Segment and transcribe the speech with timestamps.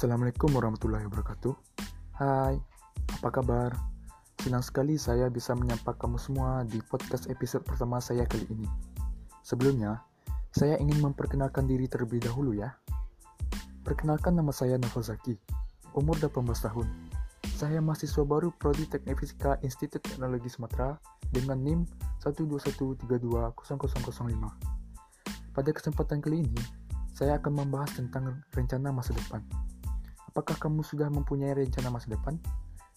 [0.00, 1.52] Assalamualaikum warahmatullahi wabarakatuh.
[2.16, 2.56] Hai,
[3.20, 3.76] apa kabar?
[4.40, 8.64] Senang sekali saya bisa menyapa kamu semua di podcast episode pertama saya kali ini.
[9.44, 10.00] Sebelumnya,
[10.56, 12.72] saya ingin memperkenalkan diri terlebih dahulu ya.
[13.84, 15.36] Perkenalkan nama saya Nafazaki,
[15.92, 16.88] umur 18 tahun.
[17.60, 20.96] Saya mahasiswa baru Prodi Teknik Fisika Institut Teknologi Sumatera
[21.28, 21.84] dengan NIM
[22.24, 23.52] 121320005.
[25.52, 26.56] Pada kesempatan kali ini,
[27.12, 29.44] saya akan membahas tentang rencana masa depan.
[30.30, 32.38] Apakah kamu sudah mempunyai rencana masa depan?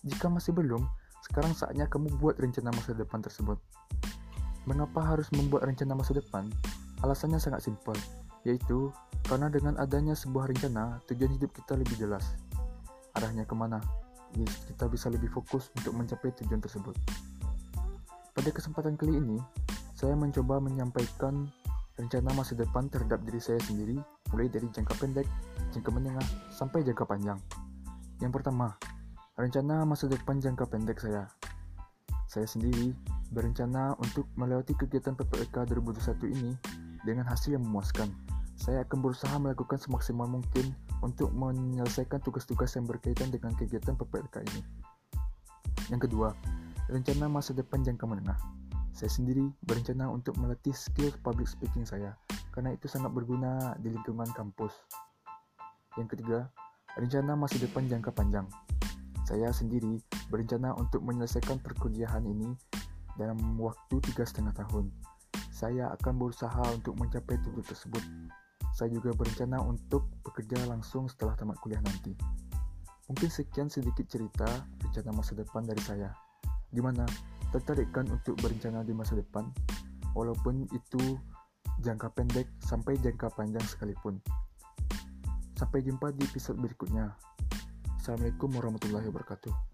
[0.06, 0.86] Jika masih belum,
[1.26, 3.58] sekarang saatnya kamu buat rencana masa depan tersebut.
[4.70, 6.46] Mengapa harus membuat rencana masa depan?
[7.02, 7.98] Alasannya sangat simpel,
[8.46, 8.94] yaitu
[9.26, 12.38] karena dengan adanya sebuah rencana, tujuan hidup kita lebih jelas.
[13.18, 13.82] Arahnya ke mana?
[14.70, 16.94] Kita bisa lebih fokus untuk mencapai tujuan tersebut.
[18.30, 19.42] Pada kesempatan kali ini,
[19.98, 21.50] saya mencoba menyampaikan
[21.98, 23.98] rencana masa depan terhadap diri saya sendiri,
[24.34, 25.30] mulai dari jangka pendek,
[25.70, 27.38] jangka menengah, sampai jangka panjang.
[28.18, 28.74] Yang pertama,
[29.38, 31.30] rencana masa depan jangka pendek saya.
[32.26, 32.98] Saya sendiri
[33.30, 36.52] berencana untuk melewati kegiatan PPLK 2021 ini
[37.06, 38.10] dengan hasil yang memuaskan.
[38.58, 40.74] Saya akan berusaha melakukan semaksimal mungkin
[41.06, 44.62] untuk menyelesaikan tugas-tugas yang berkaitan dengan kegiatan PPLK ini.
[45.94, 46.34] Yang kedua,
[46.90, 48.40] rencana masa depan jangka menengah.
[48.94, 52.14] Saya sendiri berencana untuk melatih skill public speaking saya,
[52.54, 54.72] karena itu sangat berguna di lingkungan kampus.
[55.98, 56.40] Yang ketiga,
[56.96, 58.46] rencana masa depan jangka panjang.
[59.26, 59.98] Saya sendiri
[60.30, 62.54] berencana untuk menyelesaikan perkuliahan ini
[63.18, 64.94] dalam waktu tiga setengah tahun.
[65.50, 68.04] Saya akan berusaha untuk mencapai tujuan tersebut.
[68.74, 72.14] Saya juga berencana untuk bekerja langsung setelah tamat kuliah nanti.
[73.10, 74.48] Mungkin sekian sedikit cerita
[74.82, 76.10] rencana masa depan dari saya.
[76.74, 77.06] Gimana?
[77.54, 79.46] tertarikkan untuk berencana di masa depan,
[80.18, 81.22] walaupun itu
[81.82, 84.22] jangka pendek sampai jangka panjang sekalipun.
[85.58, 87.16] Sampai jumpa di episode berikutnya.
[87.98, 89.73] Assalamualaikum warahmatullahi wabarakatuh.